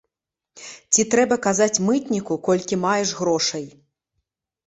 [0.95, 3.65] Ці трэба казаць мытніку, колькі маеш грошай?